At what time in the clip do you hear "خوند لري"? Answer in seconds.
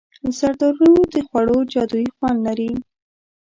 2.17-2.71